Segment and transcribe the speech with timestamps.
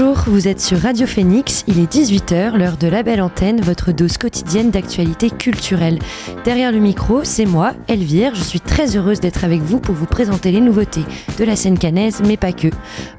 [0.00, 3.92] Bonjour, vous êtes sur Radio Phoenix, il est 18h, l'heure de la belle antenne, votre
[3.92, 5.98] dose quotidienne d'actualité culturelle.
[6.42, 10.06] Derrière le micro, c'est moi, Elvire, je suis très heureuse d'être avec vous pour vous
[10.06, 11.04] présenter les nouveautés
[11.38, 12.68] de la scène canaise, mais pas que.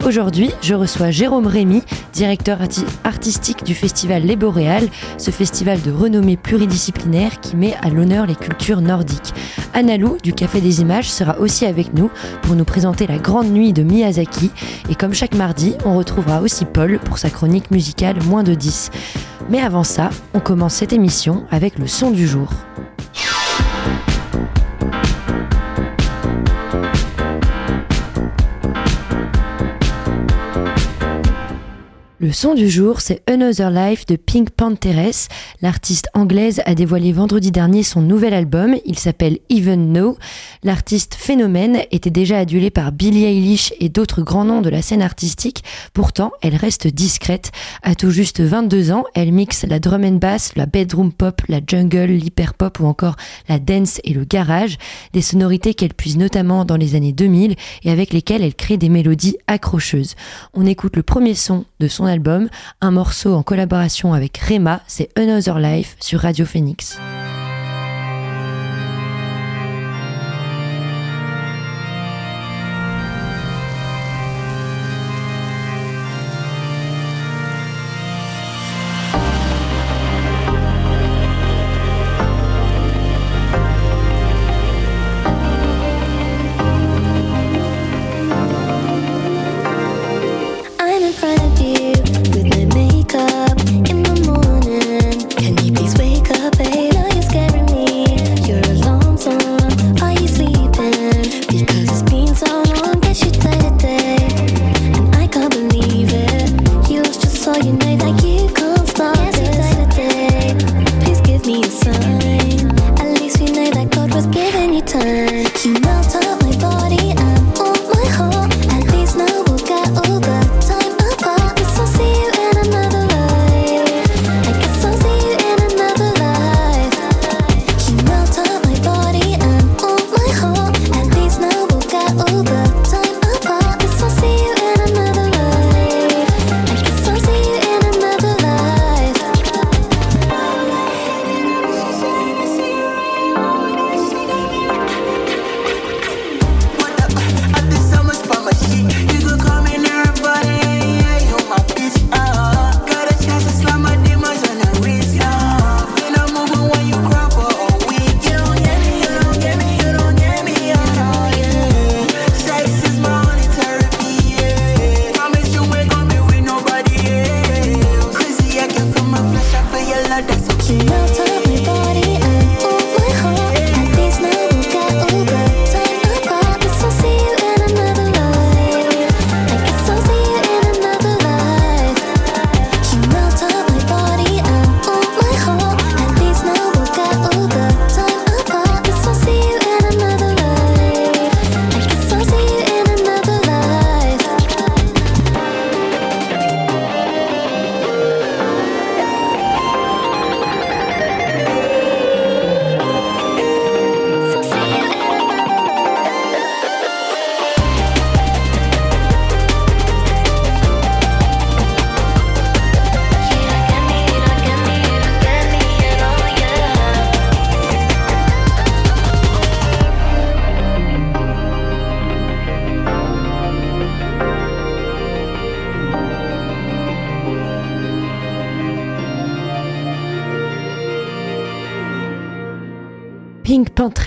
[0.04, 1.84] Aujourd'hui, je reçois Jérôme Rémy,
[2.14, 2.58] directeur
[3.04, 4.90] artistique du festival Les Boréales,
[5.20, 9.36] ce festival de renommée pluridisciplinaire qui met à l'honneur les cultures nordiques.
[9.76, 12.10] Analou, du Café des Images, sera aussi avec nous
[12.42, 14.50] pour nous présenter la grande nuit de Miyazaki,
[14.90, 18.92] et comme chaque mardi, on retrouvera aussi Paul pour sa chronique musicale Moins de 10.
[19.50, 22.50] Mais avant ça, on commence cette émission avec le son du jour.
[32.22, 35.28] Le son du jour, c'est Another Life de Pink Panthers.
[35.64, 38.76] L'artiste anglaise a dévoilé vendredi dernier son nouvel album.
[38.86, 40.20] Il s'appelle Even Know.
[40.62, 45.02] L'artiste phénomène était déjà adulée par Billie Eilish et d'autres grands noms de la scène
[45.02, 45.64] artistique.
[45.94, 47.52] Pourtant, elle reste discrète.
[47.82, 51.60] À tout juste 22 ans, elle mixe la drum and bass, la bedroom pop, la
[51.66, 53.16] jungle, l'hyper pop ou encore
[53.50, 54.78] la dance et le garage.
[55.14, 58.90] Des sonorités qu'elle puise notamment dans les années 2000 et avec lesquelles elle crée des
[58.90, 60.14] mélodies accrocheuses.
[60.54, 62.50] On écoute le premier son de son album,
[62.82, 67.00] un morceau en collaboration avec Rema, c'est Another Life sur Radio Phoenix.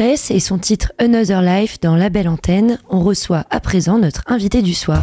[0.00, 4.60] Et son titre Another Life dans La Belle Antenne, on reçoit à présent notre invité
[4.60, 5.00] du soir.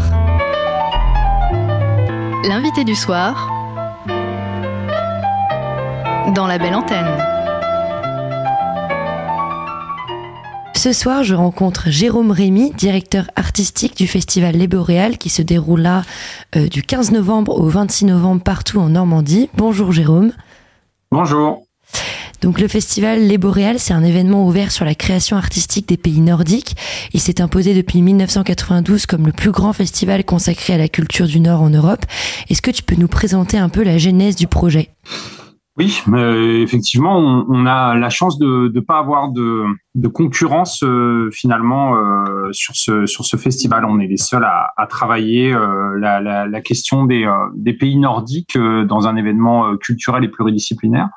[2.44, 3.48] L'invité du soir
[6.36, 7.08] dans La Belle Antenne.
[10.76, 15.82] Ce soir, je rencontre Jérôme Rémy, directeur artistique du festival Les Boréales qui se déroule
[15.82, 16.02] là
[16.58, 19.50] euh, du 15 novembre au 26 novembre partout en Normandie.
[19.56, 20.34] Bonjour Jérôme.
[21.12, 21.64] Bonjour.
[22.42, 26.22] Donc le festival Les Boréales, c'est un événement ouvert sur la création artistique des pays
[26.22, 26.76] nordiques.
[27.14, 31.40] Il s'est imposé depuis 1992 comme le plus grand festival consacré à la culture du
[31.40, 32.04] Nord en Europe.
[32.50, 34.90] Est-ce que tu peux nous présenter un peu la genèse du projet?
[35.78, 39.66] Oui, mais effectivement, on, a la chance de ne pas avoir de,
[40.14, 43.86] concurrence euh, finalement euh, sur ce sur ce festival.
[43.86, 49.16] On est les seuls à, travailler euh, la, question des, des pays nordiques dans un
[49.16, 51.10] événement culturel et pluridisciplinaire.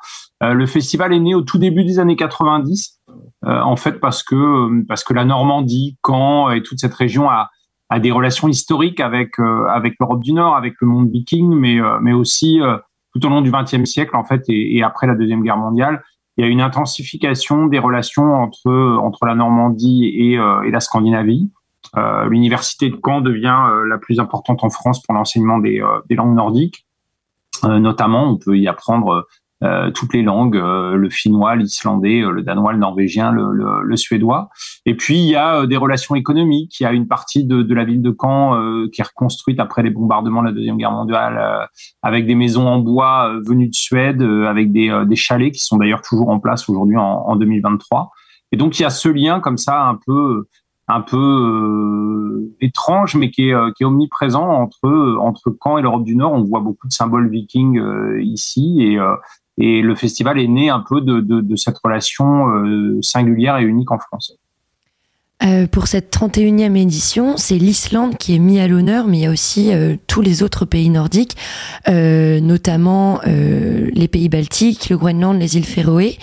[0.53, 3.01] Le festival est né au tout début des années 90,
[3.43, 7.49] en fait parce que parce que la Normandie, Caen et toute cette région a
[7.89, 12.13] a des relations historiques avec avec l'Europe du Nord, avec le monde viking, mais mais
[12.13, 12.59] aussi
[13.15, 16.03] tout au long du XXe siècle, en fait, et, après la Deuxième Guerre mondiale,
[16.37, 18.69] il y a une intensification des relations entre,
[19.01, 21.49] entre la Normandie et, euh, la Scandinavie.
[21.95, 26.01] Euh, L'université de Caen devient euh, la plus importante en France pour l'enseignement des, euh,
[26.09, 26.85] des, langues nordiques.
[27.63, 29.25] notamment, on peut y apprendre
[29.63, 33.83] euh, toutes les langues, euh, le finnois, l'islandais, euh, le danois, le norvégien, le, le,
[33.83, 34.49] le, suédois.
[34.85, 36.77] Et puis il y a des relations économiques.
[36.81, 38.51] Il y a une partie de, de la ville de Caen
[38.91, 41.69] qui est reconstruite après les bombardements de la deuxième guerre mondiale,
[42.01, 46.01] avec des maisons en bois venues de Suède, avec des, des, chalets qui sont d'ailleurs
[46.01, 48.11] toujours en place aujourd'hui en, en, 2023.
[48.51, 50.47] Et donc il y a ce lien comme ça un peu
[50.87, 56.03] un peu euh, étrange, mais qui est, qui est omniprésent entre entre Caen et l'Europe
[56.03, 56.33] du Nord.
[56.33, 57.81] On voit beaucoup de symboles vikings
[58.19, 58.99] ici, et,
[59.57, 63.63] et le festival est né un peu de, de, de cette relation euh, singulière et
[63.63, 64.37] unique en France.
[65.43, 69.25] Euh, pour cette 31e édition, c'est l'Islande qui est mis à l'honneur, mais il y
[69.25, 71.35] a aussi euh, tous les autres pays nordiques,
[71.89, 76.17] euh, notamment les pays baltiques, le Groenland, les îles Féroé.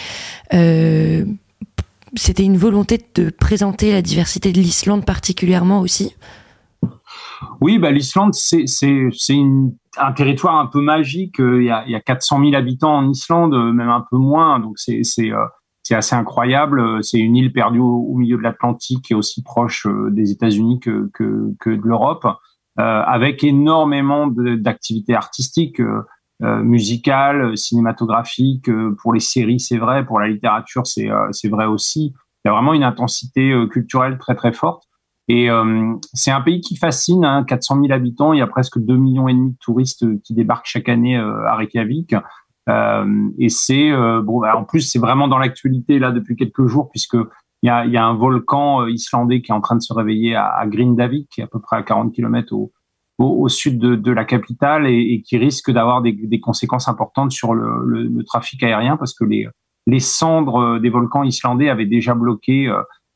[2.15, 6.15] C'était une volonté de présenter la diversité de l'Islande particulièrement aussi?
[7.61, 8.67] Oui, bah, l'Islande, c'est
[9.31, 11.41] une un territoire un peu magique.
[11.41, 14.05] Euh, il y a, il y a 400 000 habitants en Islande, euh, même un
[14.11, 14.59] peu moins.
[14.59, 15.45] Donc c'est euh,
[15.83, 17.03] c'est assez incroyable.
[17.03, 21.53] C'est une île perdue au, milieu de l'Atlantique et aussi proche des États-Unis que, que,
[21.59, 28.71] que de l'Europe, euh, avec énormément d'activités artistiques, euh, musicales, cinématographiques.
[29.01, 30.07] Pour les séries, c'est vrai.
[30.07, 32.15] Pour la littérature, c'est c'est vrai aussi.
[32.45, 34.85] Il y a vraiment une intensité culturelle très très forte.
[35.33, 38.79] Et euh, c'est un pays qui fascine, hein, 400 000 habitants, il y a presque
[38.79, 42.15] 2 millions de touristes qui débarquent chaque année euh, à Reykjavik.
[42.69, 43.91] Euh, et c'est
[44.23, 47.17] bon, bah, en plus c'est vraiment dans l'actualité là depuis quelques jours puisque
[47.63, 51.31] il y a, un volcan islandais qui est en train de se réveiller à, Grindavik,
[51.31, 52.55] qui est à peu près à 40 km
[53.19, 58.63] au, sud de, la capitale et, qui risque d'avoir des, conséquences importantes sur le, trafic
[58.65, 59.49] aérien parce que les,
[59.87, 62.71] les cendres des volcans islandais avaient déjà bloqué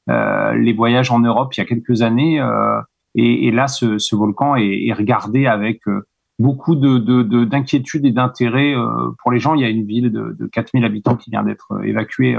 [0.08, 2.40] les voyages en Europe il y a quelques années.
[2.40, 2.80] Euh,
[3.14, 6.06] et, et, là, ce, ce volcan est, est, regardé avec euh,
[6.38, 6.98] beaucoup de,
[7.44, 8.74] d'inquiétude de, et d'intérêt
[9.22, 9.54] pour les gens.
[9.54, 12.36] Il y a une ville de, de 4000 habitants qui vient d'être évacuée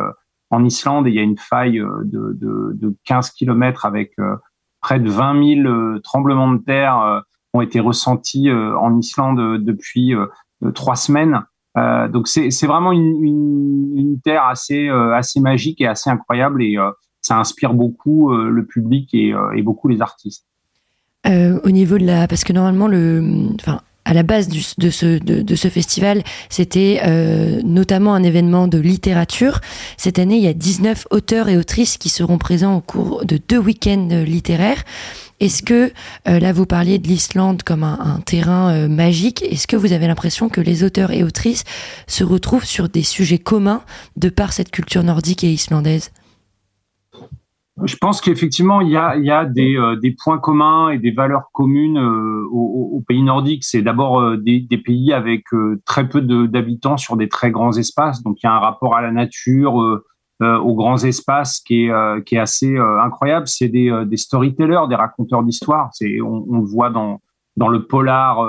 [0.52, 4.14] en Islande et il y a une faille de, de, de 15 kilomètres avec
[4.82, 7.24] près de 20 000 tremblements de terre
[7.56, 10.14] ont été ressentis en Islande depuis
[10.76, 11.42] trois semaines.
[11.76, 16.78] donc c'est vraiment une, une, une, terre assez assez magique et assez incroyable et
[17.28, 20.46] ça inspire beaucoup euh, le public euh, et, beaucoup les artistes.
[21.28, 22.90] Euh, au niveau de la, parce que normalement
[24.06, 27.02] à la base de, ce, festival, c'était
[27.66, 29.60] notamment un événement de littérature.
[29.98, 33.38] Cette année, il y a 19 auteurs et autrices qui seront présents au cours de
[33.38, 34.82] deux week-ends littéraires.
[35.42, 35.92] Est-ce que,
[36.26, 40.62] là, vous parliez de l'Islande comme un terrain magique, est-ce que vous avez l'impression que
[40.62, 41.66] les auteurs et autrices
[42.08, 43.82] se retrouvent sur des sujets communs
[44.16, 46.12] de par cette culture nordique et islandaise?
[47.84, 50.98] Je pense qu'effectivement, il y a, il y a des, euh, des, points communs et
[50.98, 53.64] des valeurs communes euh, aux, pays nordiques.
[53.64, 55.44] C'est d'abord euh, des, des, pays avec
[55.86, 58.24] très peu d'habitants sur des très grands espaces.
[58.24, 59.76] Donc, il y a un rapport à la nature,
[60.40, 63.48] aux grands espaces qui est, qui est assez incroyable.
[63.48, 65.90] C'est des, des storytellers, des raconteurs d'histoires.
[66.24, 67.22] On, on le voit dans,
[67.58, 68.48] dans le polar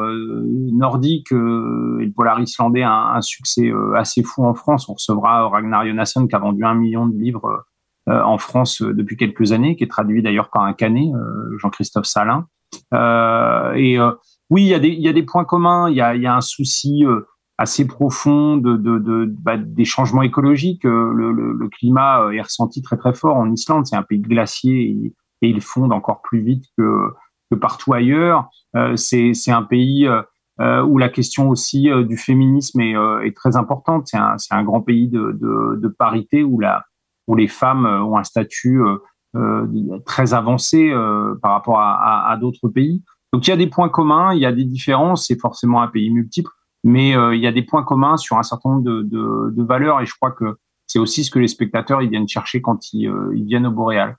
[0.73, 4.89] nordique et le polar islandais un, un succès assez fou en France.
[4.89, 7.59] On recevra Ragnar Jonasson qui a vendu un million de livres euh,
[8.11, 12.07] en France euh, depuis quelques années, qui est traduit d'ailleurs par un canet, euh, Jean-Christophe
[12.07, 12.47] Salin.
[12.93, 13.99] et
[14.51, 17.05] oui, il y, a des, points communs, il y a, un souci
[17.59, 20.85] assez profond bah, des changements écologiques.
[20.85, 23.87] Le, climat est ressenti très très fort en Islande.
[23.87, 25.13] C'est un pays de glaciers et,
[25.43, 27.13] et, il fonde encore plus vite que,
[27.61, 28.49] partout ailleurs.
[28.75, 30.09] Euh, c'est un pays
[30.61, 34.09] euh, où la question aussi du féminisme est, très importante.
[34.09, 36.87] C'est un, grand pays de, de, parité où la,
[37.29, 38.97] où les femmes euh, ont un statut euh,
[39.37, 40.91] euh, très avancé
[41.43, 43.05] par rapport à, à, d'autres pays.
[43.33, 45.89] Donc il y a des points communs, il y a des différences, c'est forcément un
[45.89, 46.51] pays multiple,
[46.83, 50.01] mais il y a des points communs sur un certain nombre de, de, de valeurs
[50.01, 50.57] et je crois que
[50.87, 54.17] c'est aussi ce que les spectateurs ils viennent chercher quand ils, ils viennent au boréal.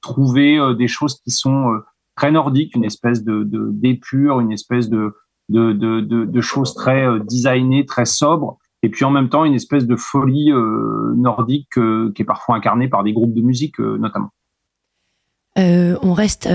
[0.00, 1.72] trouver des choses qui sont
[2.14, 5.16] très nordiques, une espèce de d'épure, une espèce de
[5.48, 9.86] de, de, de, choses très designées, très sobres, et puis en même temps une espèce
[9.86, 10.52] de folie
[11.16, 11.70] nordique
[12.14, 14.30] qui est parfois incarnée par des groupes de musique notamment.
[15.56, 16.48] on reste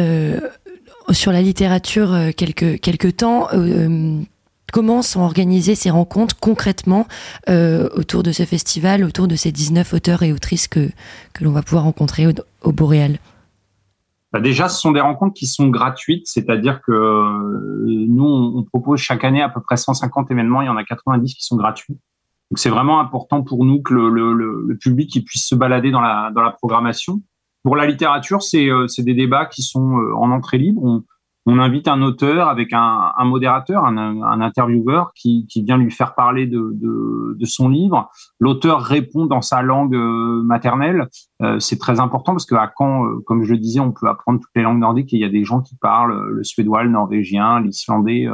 [1.11, 3.47] sur la littérature quelques, quelques temps
[4.73, 7.07] comment sont organisées ces rencontres concrètement
[7.47, 10.89] euh, autour de ce festival, autour de ces 19 auteurs et autrices que,
[11.33, 12.25] que l'on va pouvoir rencontrer
[12.63, 13.19] au, Boréal?
[14.33, 18.99] Bah, Déjà, ce sont des rencontres qui sont gratuites, c'est-à-dire que euh, nous, on, propose
[18.99, 21.99] chaque année à peu près 150 événements, il y en a 90 qui sont gratuits.
[22.53, 27.23] Donc c'est vraiment important pour nous que le, public puisse se balader dans la, programmation.
[27.63, 31.01] Pour la littérature, c'est euh, des débats qui sont en entrée libre.
[31.47, 36.45] On, invite un auteur avec un, modérateur, un, un intervieweur qui, vient lui faire parler
[36.45, 38.11] de, son livre.
[38.39, 41.09] L'auteur répond dans sa langue euh, maternelle.
[41.41, 44.41] Euh, c'est très important parce qu'à Caen, euh, comme je le disais, on peut apprendre
[44.41, 46.91] toutes les langues nordiques et il y a des gens qui parlent le suédois, le
[46.91, 48.27] norvégien, l'islandais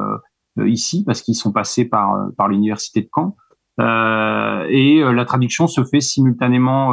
[0.66, 3.38] ici parce qu'ils sont passés par l'université de Caen.
[3.80, 6.90] Et la traduction se fait simultanément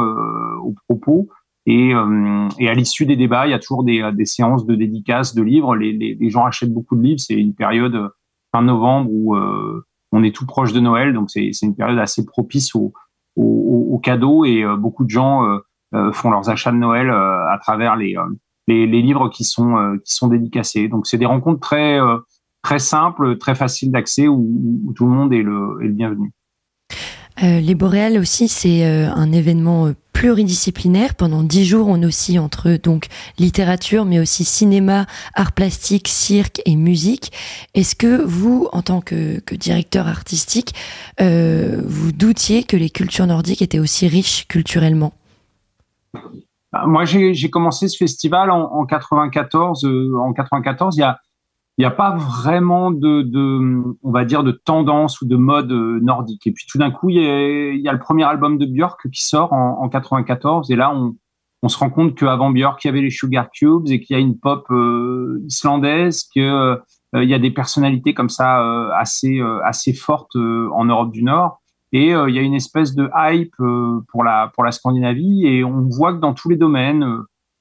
[0.63, 1.29] au propos.
[1.67, 4.73] Et, euh, et à l'issue des débats, il y a toujours des, des séances de
[4.73, 5.75] dédicaces de livres.
[5.75, 7.19] Les, les, les, gens achètent beaucoup de livres.
[7.19, 8.07] C'est une période euh,
[8.53, 12.25] fin novembre où euh, on est tout proche de Noël, donc c'est une période assez
[12.25, 12.93] propice aux
[13.35, 15.43] au, au cadeaux et beaucoup de gens
[16.13, 18.15] font leurs achats de Noël à travers les,
[18.67, 20.87] les, les, livres qui sont qui sont dédicacés.
[20.87, 21.99] Donc c'est des rencontres très
[22.63, 24.49] très simples, très faciles d'accès où,
[24.87, 26.31] où, tout le monde est le, est le bienvenu.
[27.43, 31.13] Euh, les Boréales aussi, c'est euh, un événement euh, pluridisciplinaire.
[31.13, 36.75] Pendant dix jours, on oscille entre donc littérature, mais aussi cinéma, art plastique, cirque et
[36.75, 37.31] musique.
[37.75, 40.73] Est-ce que vous, en tant que, directeur artistique,
[41.19, 45.13] vous doutiez que les cultures nordiques étaient aussi riches culturellement?
[46.71, 49.85] Bah, Moi, j'ai commencé ce festival en, en 94.
[49.85, 51.19] en 94, il y a
[51.77, 55.71] il n'y a pas vraiment de, de, on va dire, de tendance ou de mode
[55.71, 56.47] euh, nordique.
[56.47, 59.53] Et puis tout d'un coup, il y, a, le premier album de Björk qui sort
[59.53, 61.15] en, en 94, et là, on,
[61.69, 64.19] se rend compte qu'avant Björk, il y avait les Sugar Cubes et qu'il y a
[64.19, 66.77] une pop euh, islandaise, qu'il euh,
[67.13, 71.61] y a des personnalités comme ça euh, assez assez fortes en Europe du Nord.
[71.91, 73.55] Et il y a une espèce de hype
[74.07, 77.05] pour la pour la Scandinavie, et on voit que dans tous les domaines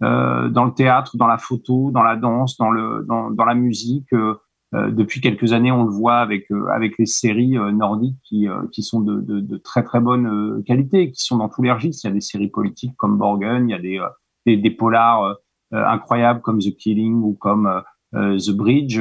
[0.01, 4.13] dans le théâtre, dans la photo, dans la danse, dans, le, dans, dans la musique.
[4.13, 4.35] Euh,
[4.75, 9.01] euh, depuis quelques années, on le voit avec, avec les séries nordiques qui, qui sont
[9.01, 12.05] de, de, de, très très bonne qualité, qui sont dans tous les registres.
[12.05, 14.01] Il y a des séries politiques comme Borgen, il y a des,
[14.45, 15.37] des, des polars
[15.73, 19.01] incroyables comme The Killing ou comme The Bridge,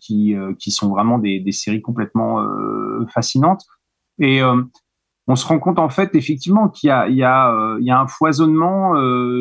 [0.00, 2.44] qui, qui sont vraiment des, des séries complètement
[3.14, 3.64] fascinantes.
[4.18, 4.40] Et
[5.30, 9.40] on se rend compte en fait effectivement qu'il y a, euh, un foisonnement, euh,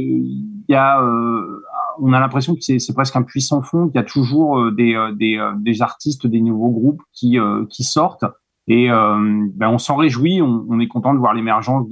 [0.70, 1.62] euh,
[2.00, 6.28] on a l'impression que c'est, presque un puissant fond, qu'il y a toujours des, artistes,
[6.28, 7.40] des nouveaux groupes qui,
[7.80, 8.26] sortent
[8.68, 11.88] et ben on s'en réjouit, on, est content de voir l'émergence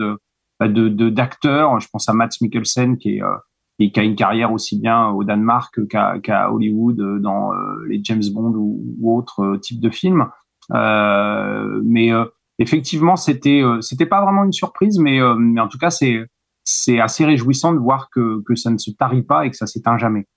[0.60, 1.80] bah, d'acteurs.
[1.80, 7.20] Je pense à Mats Mikkelsen qui a une carrière aussi bien au Danemark qu'à, Hollywood
[7.20, 7.52] dans
[7.88, 10.28] les James Bond ou autres types de films.
[10.72, 12.12] mais
[12.60, 16.20] effectivement, c'était euh, c'était pas vraiment une surprise, mais, euh, mais en tout cas, c'est
[16.64, 19.68] c'est assez réjouissant de voir que, que ça ne se tarit pas et que ça
[19.68, 20.28] s'éteint jamais.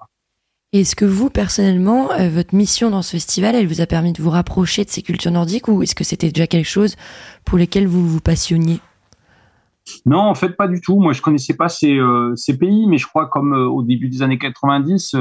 [0.73, 4.23] Est-ce que vous, personnellement, euh, votre mission dans ce festival, elle vous a permis de
[4.23, 6.95] vous rapprocher de ces cultures nordiques ou est-ce que c'était déjà quelque chose
[7.45, 8.79] pour lesquels vous vous passionniez?
[10.07, 11.01] Non, en fait, pas du tout.
[11.01, 11.99] Moi, je connaissais pas ces,
[12.37, 15.17] ces pays, mais je crois comme au début des années 90,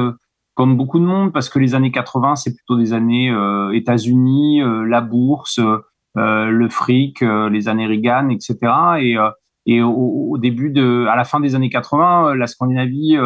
[0.53, 3.33] comme beaucoup de monde, parce que les années 80, c'est plutôt des années
[3.73, 5.79] États-Unis, la bourse, euh,
[6.15, 8.57] le fric, euh, les années Reagan, etc.
[8.99, 9.29] Et, euh,
[9.65, 13.17] et au, début de, à la fin des années 80, la Scandinavie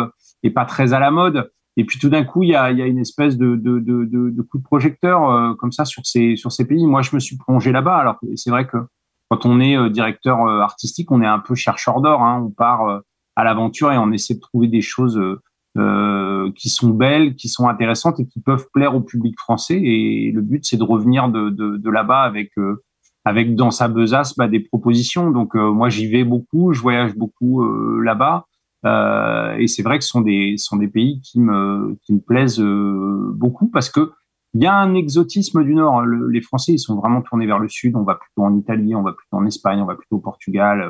[0.43, 1.51] est pas très à la mode.
[1.77, 4.05] Et puis tout d'un coup, il y a, y a, une espèce de, de, de,
[4.05, 6.85] de, coup de projecteur comme ça sur ces, sur ces pays.
[6.85, 7.95] Moi, je me suis plongé là-bas.
[7.95, 8.77] Alors c'est vrai que
[9.29, 12.21] quand on est directeur artistique, on est un peu chercheur d'or.
[12.21, 12.43] Hein.
[12.45, 13.01] On part
[13.37, 15.21] à l'aventure et on essaie de trouver des choses
[15.75, 19.81] euh, qui sont belles, qui sont intéressantes et qui peuvent plaire au public français.
[19.83, 22.83] Et le but, c'est de revenir de, de, de là-bas avec euh,
[23.25, 25.31] avec dans sa besace bah, des propositions.
[25.31, 27.63] Donc euh, moi, j'y vais beaucoup, je voyage beaucoup
[28.01, 28.45] là-bas.
[29.57, 32.61] et c'est vrai que ce sont des sont des pays qui me qui me plaisent
[32.61, 34.11] beaucoup parce que
[34.53, 36.05] il y a un exotisme du Nord.
[36.05, 37.95] les Français, ils sont vraiment tournés vers le Sud.
[37.95, 40.87] On va plutôt en Italie, on va plutôt en Espagne, on va plutôt au Portugal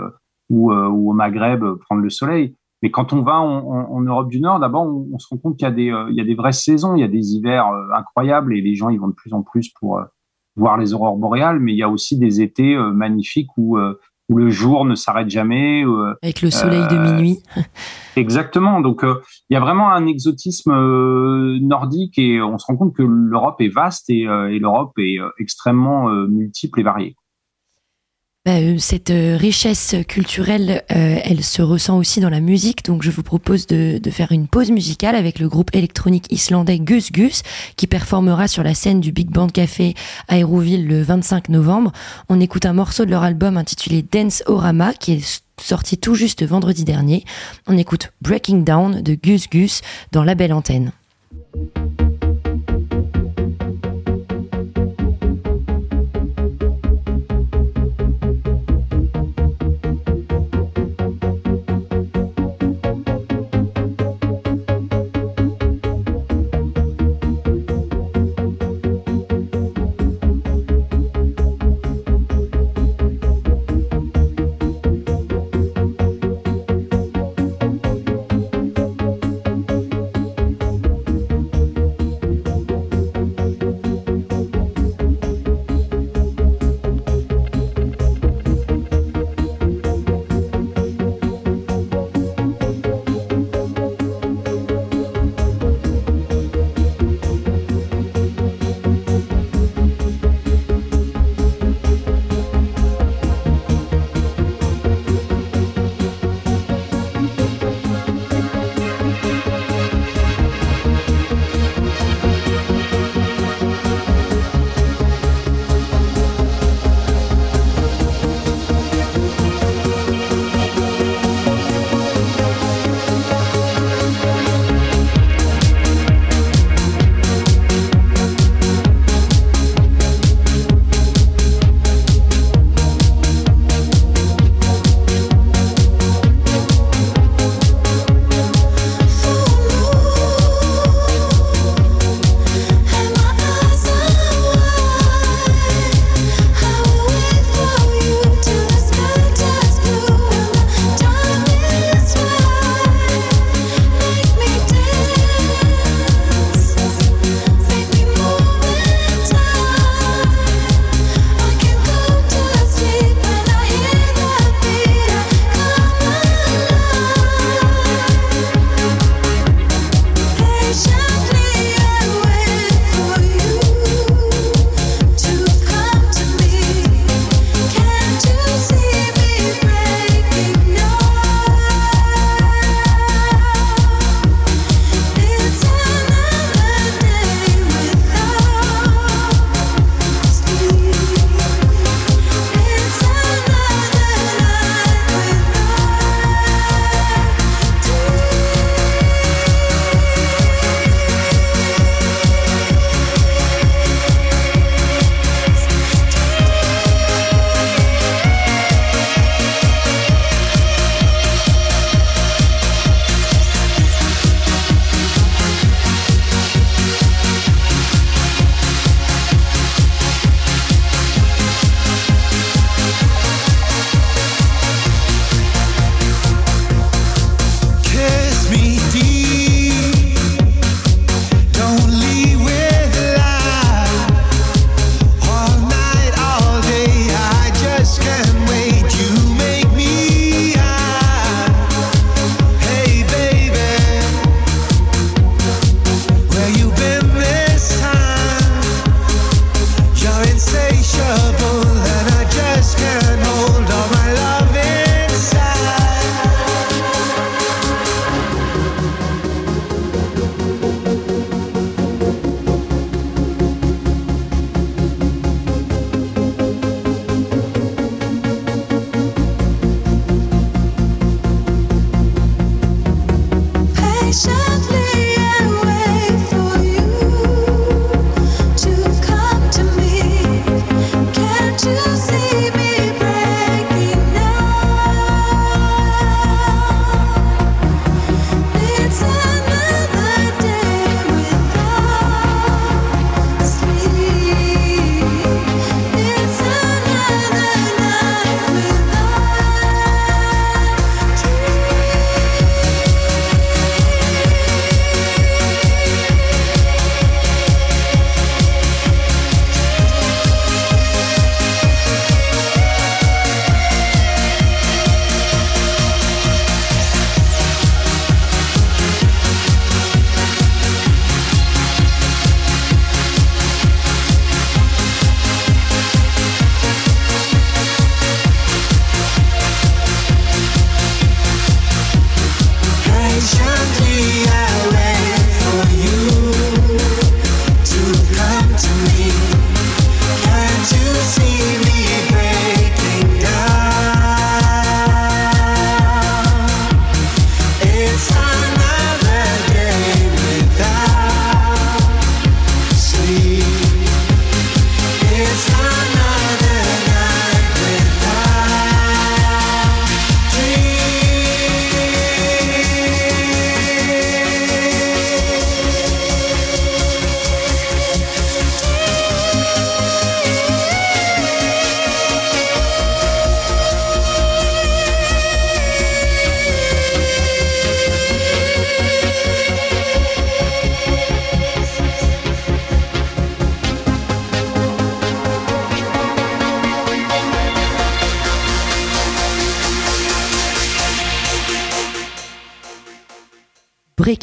[0.50, 2.58] ou, ou au Maghreb prendre le soleil.
[2.84, 5.72] Mais quand on va en, Europe du Nord, d'abord, on, se rend compte qu'il y,
[5.72, 7.88] a des, euh, il y a des vraies saisons, il y a des hivers euh,
[7.96, 10.04] incroyables et les gens ils vont de plus en plus pour euh,
[10.58, 11.62] voir les aurores boréales.
[11.62, 13.80] Mais il y a aussi des étés magnifiques où
[14.30, 15.84] où le jour ne s'arrête jamais.
[16.22, 17.40] Avec le soleil de minuit.
[18.18, 18.82] Exactement.
[18.82, 20.74] Donc, il y a vraiment un exotisme
[21.62, 26.10] nordique et on se rend compte que l'Europe est vaste et, et l'Europe est extrêmement
[26.28, 27.16] multiple et variée.
[28.46, 32.84] Bah, euh, cette euh, richesse culturelle, euh, elle se ressent aussi dans la musique.
[32.84, 37.14] Donc, je vous propose de, faire une pause musicale avec le groupe électronique islandais Gus
[37.14, 37.44] Gus,
[37.78, 39.96] qui performera sur la scène du Big Band Café
[40.28, 41.94] à Hérouville le 25 novembre.
[42.28, 46.46] On écoute un morceau de leur album intitulé Dance Orama, qui est sorti tout juste
[46.46, 47.24] vendredi dernier.
[47.66, 49.80] On écoute Breaking Down de Gus Gus
[50.12, 50.92] dans la belle antenne.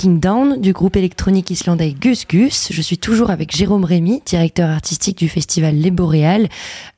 [0.01, 2.73] Breaking Down du groupe électronique islandais Gus Gus.
[2.73, 6.49] Je suis toujours avec Jérôme Rémy, directeur artistique du festival Les Boréales.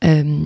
[0.05, 0.39] Euh,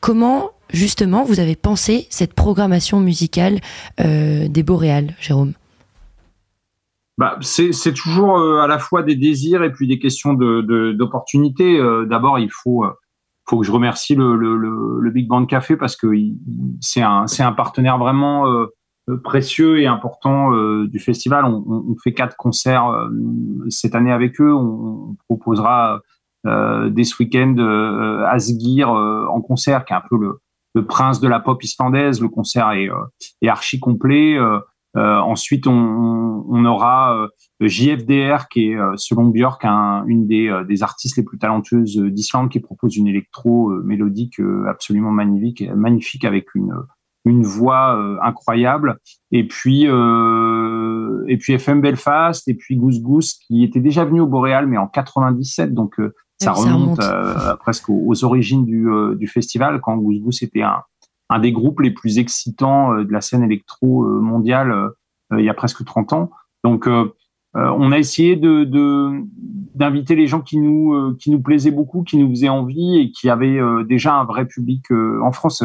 [0.00, 3.58] comment justement vous avez pensé cette programmation musicale
[4.00, 5.52] euh, des Boréales, Jérôme?
[7.18, 11.76] Bah, c'est toujours euh, à la fois des désirs et puis des questions d'opportunités.
[11.76, 12.86] De, D'abord, il faut
[13.46, 16.06] faut que je remercie le, le, Big Band Café parce que
[16.80, 18.46] c'est un, un partenaire vraiment
[19.16, 21.44] précieux et important euh, du festival.
[21.44, 23.08] On, fait quatre concerts euh,
[23.68, 24.54] cette année avec eux.
[24.54, 26.00] On, proposera
[26.44, 27.56] dès ce week-end
[28.26, 30.16] Asgir en concert, qui est un peu
[30.74, 32.22] le, prince de la pop islandaise.
[32.22, 32.88] Le concert est,
[33.46, 34.38] archi complet.
[34.94, 37.28] ensuite, on, aura
[37.60, 42.60] JFDR, qui est, selon Björk, un, une des, des, artistes les plus talentueuses d'Islande, qui
[42.60, 46.72] propose une électro mélodique absolument magnifique, magnifique avec une,
[47.28, 48.98] une voix euh, incroyable.
[49.30, 54.20] Et puis, euh, et puis FM Belfast, et puis Goose Goose, qui était déjà venu
[54.20, 55.74] au Boréal, mais en 97.
[55.74, 57.00] Donc, euh, ça, remonte,
[57.58, 60.82] presque aux, origines du, du, festival, quand Goose Goose était un,
[61.30, 64.90] un des groupes les plus excitants de la scène électro mondiale
[65.36, 66.30] il y a presque 30 ans.
[66.62, 66.88] Donc,
[67.54, 68.64] on a essayé de
[69.74, 73.28] d'inviter les gens qui nous qui nous plaisaient beaucoup, qui nous faisaient envie et qui
[73.28, 75.64] avaient déjà un vrai public en France.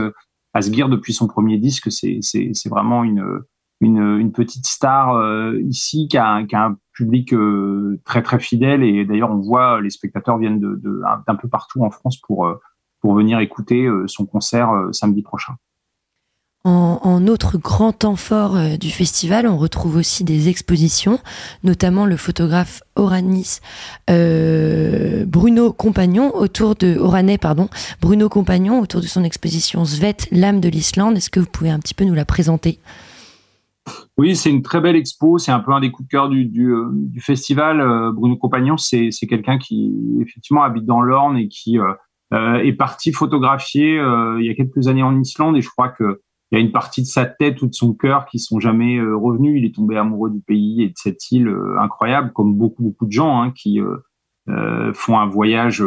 [0.54, 6.78] Asgir, depuis son premier disque, c'est vraiment une, petite star euh, ici qui a, un
[6.94, 11.84] public euh, très très fidèle et d'ailleurs on voit les spectateurs viennent d'un peu partout
[11.84, 12.56] en France pour euh,
[13.02, 15.56] pour venir écouter son concert samedi prochain.
[16.66, 21.20] En, autre grand temps fort euh, du festival, on retrouve aussi des expositions,
[21.66, 23.60] notamment le photographe Oranis
[24.10, 27.68] euh, Bruno Compagnon autour de Oranais pardon
[28.02, 31.18] Bruno Compagnon autour de son exposition Svet l'âme de l'Islande.
[31.18, 32.80] Est-ce que vous pouvez un petit peu nous la présenter?
[34.18, 35.38] Oui, c'est une très belle expo.
[35.38, 37.80] C'est un peu un des coups de cœur du, euh, festival.
[38.14, 41.78] Bruno Compagnon, c'est quelqu'un qui effectivement habite dans l'Orne et qui
[42.32, 44.02] est parti photographier
[44.40, 46.22] il y a quelques années en Islande et je crois que
[46.54, 48.98] il y a une partie de sa tête ou de son cœur qui sont jamais
[48.98, 49.58] euh, revenus.
[49.58, 53.08] Il est tombé amoureux du pays et de cette île euh, incroyable, comme beaucoup beaucoup
[53.08, 55.84] de gens hein, qui euh, font un voyage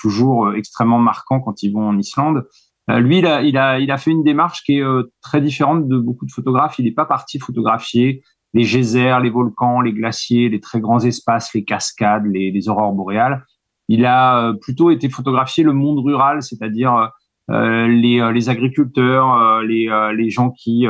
[0.00, 2.46] toujours extrêmement marquant quand ils vont en Islande.
[2.88, 3.26] lui, il
[3.56, 4.84] a, fait une démarche qui est
[5.22, 6.78] très différente de beaucoup de photographes.
[6.78, 11.54] Il n'est pas parti photographier les geysers, les volcans, les glaciers, les très grands espaces,
[11.54, 13.46] les cascades, les, les aurores boréales.
[13.88, 17.10] Il a plutôt été photographier le monde rural, c'est-à-dire
[17.48, 20.86] les, euh, les, agriculteurs, euh, les, les gens qui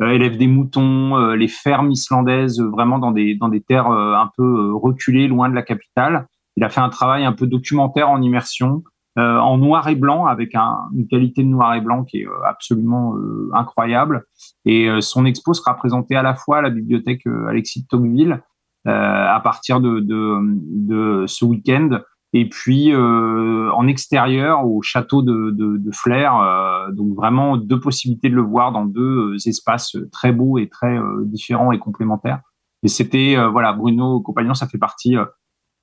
[0.00, 5.28] élèvent des moutons, les fermes islandaises, vraiment dans des, dans des terres un peu reculées,
[5.28, 6.26] loin de la capitale.
[6.56, 8.82] Il a fait un travail un peu documentaire en immersion,
[9.16, 12.26] euh, en noir et blanc, avec un, une qualité de noir et blanc qui est
[12.44, 14.24] absolument euh, incroyable.
[14.64, 18.42] Et euh, son expo sera présentée à la fois à la bibliothèque Alexis de Tocqueville
[18.86, 22.00] à partir de, de, de ce week-end
[22.36, 26.36] et puis euh, en extérieur au château de, de, de Flair.
[26.36, 30.68] Euh, donc vraiment deux possibilités de le voir dans deux euh, espaces très beaux et
[30.68, 32.40] très différents et complémentaires.
[32.82, 35.16] Et c'était voilà Bruno Compagnon, ça fait partie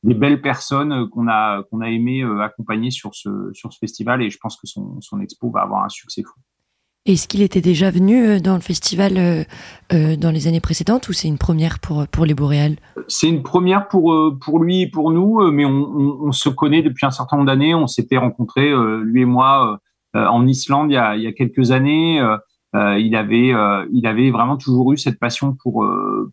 [0.03, 4.29] des belles personnes qu'on a qu'on a aimé accompagner sur ce sur ce festival et
[4.29, 6.39] je pense que son son expo va avoir un succès fou.
[7.07, 9.43] Est-ce qu'il était déjà venu euh, dans le festival euh,
[9.91, 12.75] euh, dans les années précédentes ou c'est une première pour, pour les Boréales?
[13.07, 17.11] C'est une première pour, pour lui et pour nous, mais on, se connaît depuis un
[17.11, 17.73] certain nombre d'années.
[17.73, 18.71] On s'était rencontrés,
[19.03, 19.79] lui et moi,
[20.13, 22.21] en Islande il y a, quelques années.
[22.73, 23.53] il, avait,
[23.91, 25.85] il avait vraiment toujours eu cette passion pour,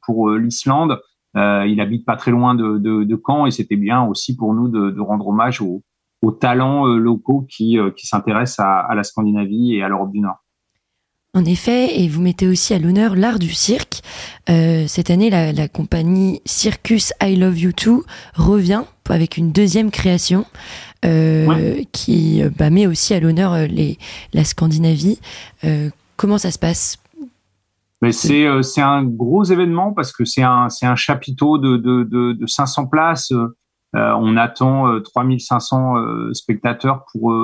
[0.05, 1.01] pour l'Islande.
[1.35, 4.91] il habite pas très loin de, de, Caen et c'était bien aussi pour nous de,
[4.91, 5.83] de rendre hommage aux,
[6.23, 10.45] aux talents locaux qui, qui s'intéressent à, à la Scandinavie et à l'Europe du Nord.
[11.35, 14.01] En effet, et vous mettez aussi à l'honneur l'art du cirque.
[14.49, 20.47] Euh, cette année, la, compagnie Circus I Love You Too revient avec une deuxième création
[21.05, 23.55] euh, qui euh, bah, met aussi à l'honneur
[24.33, 25.21] la Scandinavie.
[26.17, 26.97] comment ça se passe?
[28.11, 28.47] C'est
[28.81, 33.35] un gros événement parce que c'est un, un chapiteau de, de, de, 500 places.
[33.93, 37.35] on attend 3500 spectateurs pour,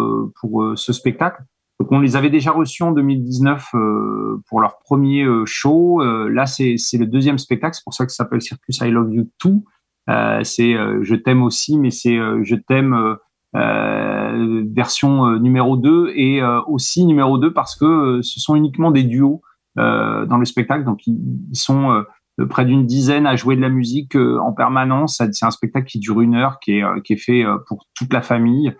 [0.40, 1.42] pour ce spectacle.
[1.84, 6.00] Donc on les avait déjà reçus en 2019 euh, pour leur premier euh, show.
[6.00, 9.12] Euh, là, c'est le deuxième spectacle, c'est pour ça que ça s'appelle Circus I Love
[9.12, 9.62] You Too.
[10.08, 13.18] c'est Je t'aime aussi, mais c'est Je t'aime
[13.52, 19.42] version numéro 2 et aussi numéro 2 parce que ce sont uniquement des duos
[19.76, 20.84] dans le spectacle.
[20.84, 21.18] Donc ils,
[21.52, 22.02] sont
[22.48, 25.20] près d'une dizaine à jouer de la musique en permanence.
[25.32, 28.22] C'est un spectacle qui dure une heure, qui est, qui est fait pour toute la
[28.22, 28.74] famille,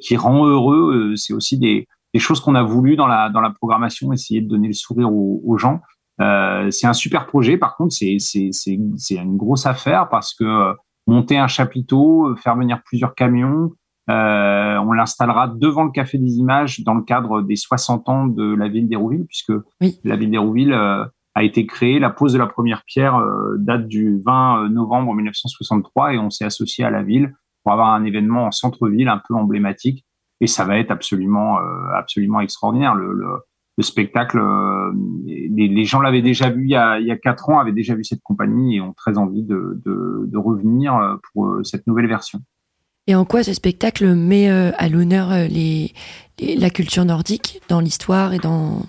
[0.00, 1.14] qui rend heureux.
[1.14, 1.86] C'est aussi des
[2.16, 5.12] des choses qu'on a voulu dans la, dans la programmation, essayer de donner le sourire
[5.12, 5.80] aux, gens.
[6.18, 7.56] c'est un super projet.
[7.56, 8.18] Par contre, c'est
[8.66, 10.74] une grosse affaire parce que
[11.06, 13.70] monter un chapiteau, faire venir plusieurs camions,
[14.08, 18.54] euh, on l'installera devant le Café des Images dans le cadre des 60 ans de
[18.54, 19.52] la ville d'Hérouville, puisque
[20.04, 21.98] la ville d'Hérouville euh, a été créée.
[21.98, 26.44] La pose de la première pierre euh, date du 20 novembre 1963 et on s'est
[26.44, 30.05] associé à la ville pour avoir un événement en centre-ville un peu emblématique.
[30.40, 31.58] Et ça va être absolument,
[31.94, 32.94] absolument extraordinaire.
[32.94, 34.40] Le, le, spectacle,
[35.24, 37.94] les, gens l'avaient déjà vu il y, a, il y a quatre ans, avaient déjà
[37.94, 42.40] vu cette compagnie et ont très envie de, de, de revenir pour cette nouvelle version.
[43.06, 45.92] Et en quoi ce spectacle met euh, à l'honneur euh, les,
[46.40, 48.82] la culture nordique dans l'histoire et dans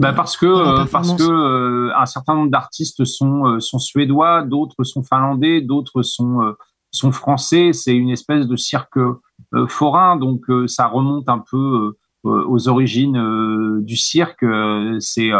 [0.00, 5.04] bah parce que euh, parce que un certain nombre d'artistes sont sont suédois, d'autres sont
[5.04, 6.54] finlandais, d'autres sont
[6.90, 7.72] sont français.
[7.72, 8.98] C'est une espèce de cirque
[9.68, 14.44] forain, donc ça remonte un peu aux origines du cirque.
[15.00, 15.30] c'est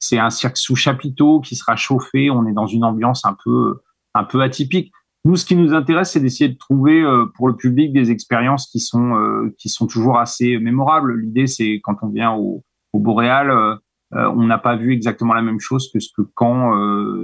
[0.00, 2.30] c'est un cirque sous chapiteau qui sera chauffé.
[2.30, 3.80] On est dans une ambiance un peu
[4.14, 4.92] un peu atypique.
[5.24, 8.66] Nous, ce qui nous intéresse, c'est d'essayer de trouver euh, pour le public des expériences
[8.66, 11.20] qui sont euh, qui sont toujours assez mémorables.
[11.20, 13.76] L'idée, c'est quand on vient au, au Boréal, euh,
[14.12, 16.74] on n'a pas vu exactement la même chose que ce que Caen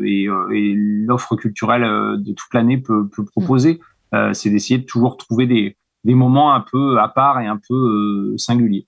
[0.04, 3.80] et, et l'offre culturelle de toute l'année peut, peut, proposer.
[4.32, 8.34] c'est d'essayer de toujours trouver des, des moments un peu à part et un peu
[8.38, 8.86] singuliers.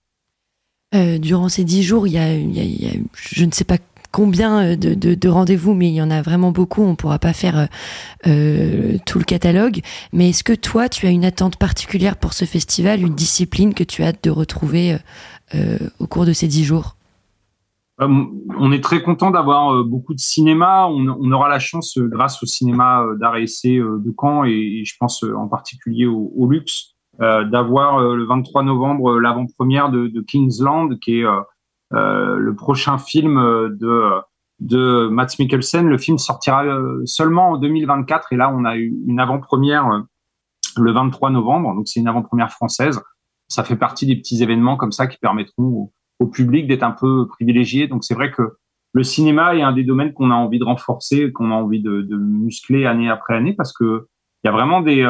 [0.93, 3.77] durant ces dix jours, il y, a, il y a, je ne sais pas
[4.11, 6.83] combien euh, de, rendez-vous, mais il y en a vraiment beaucoup.
[6.83, 7.67] On ne pourra pas faire euh,
[8.27, 9.81] euh, tout le catalogue.
[10.13, 13.85] Mais est-ce que toi, tu as une attente particulière pour ce festival, une discipline que
[13.85, 14.97] tu as hâte de retrouver
[15.99, 16.97] au cours de ces dix jours?
[18.01, 20.87] On est très content d'avoir beaucoup de cinéma.
[20.89, 25.25] On, aura la chance, grâce au cinéma d'art et essai de Caen, et, je pense
[25.25, 31.25] en particulier au, Luxe, d'avoir le 23 novembre l'avant-première de, Kingsland, qui est
[31.95, 34.11] euh, le prochain film euh, de
[34.61, 35.89] de Mats Mikkelsen.
[35.89, 40.05] Le film sortira euh, seulement en 2024 et là on a eu une avant-première
[40.77, 43.01] le 23 novembre, donc c'est une avant-première française.
[43.49, 47.27] Ça fait partie des petits événements comme ça qui permettront au, public d'être un peu
[47.27, 47.87] privilégié.
[47.87, 48.57] Donc c'est vrai que
[48.93, 52.03] le cinéma est un des domaines qu'on a envie de renforcer, qu'on a envie de,
[52.03, 54.09] de, muscler année après année parce que
[54.45, 55.03] il y a vraiment des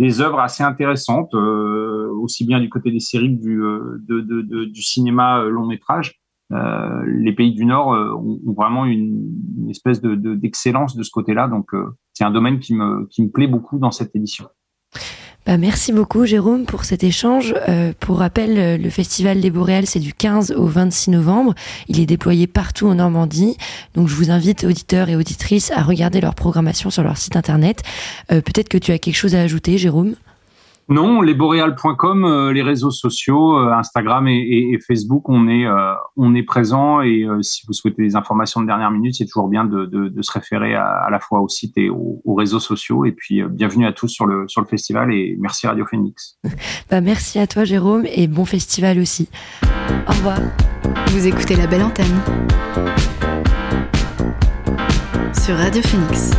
[0.00, 5.40] des œuvres assez intéressantes, euh, aussi bien du côté des séries du, euh, du cinéma
[5.40, 6.18] euh, long métrage.
[6.50, 11.46] Les pays du Nord ont, vraiment une, une espèce de, d'excellence de, ce côté-là.
[11.46, 11.70] Donc,
[12.12, 14.46] c'est un domaine qui me, qui me plaît beaucoup dans cette édition.
[15.46, 17.54] Bah, merci beaucoup Jérôme pour cet échange.
[17.68, 21.54] Euh, pour rappel, le Festival des Boréales, c'est du 15 au 26 novembre.
[21.88, 23.56] Il est déployé partout en Normandie.
[23.94, 27.82] Donc je vous invite, auditeurs et auditrices, à regarder leur programmation sur leur site internet.
[28.30, 30.14] Euh, peut-être que tu as quelque chose à ajouter, Jérôme?
[30.90, 36.42] Non, lesboréal.com, euh, les réseaux sociaux, euh, Instagram et, Facebook, on est, euh, on est
[36.42, 40.22] présent et si vous souhaitez des informations de dernière minute, c'est toujours bien de, de,
[40.22, 43.04] se référer à, la fois au site et aux, réseaux sociaux.
[43.04, 46.38] Et puis, bienvenue à tous sur le, sur le festival et merci Radio Phoenix.
[46.90, 49.28] bah, merci à toi, Jérôme, et bon festival aussi.
[50.08, 50.38] Au revoir.
[51.08, 52.20] Vous écoutez la belle antenne
[55.32, 56.32] sur Radio Phoenix.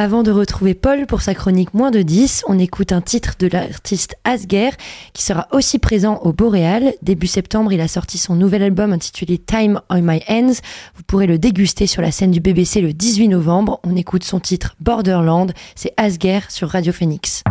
[0.00, 3.48] Avant de retrouver Paul pour sa chronique moins de 10, on écoute un titre de
[3.48, 4.70] l'artiste Asger
[5.12, 6.94] qui sera aussi présent au Boréal.
[7.02, 10.54] Début septembre, il a sorti son nouvel album intitulé Time on My Hands.
[10.94, 13.80] Vous pourrez le déguster sur la scène du BBC le 18 novembre.
[13.82, 15.52] On écoute son titre Borderland.
[15.74, 17.42] C'est Asger sur Radio Phoenix.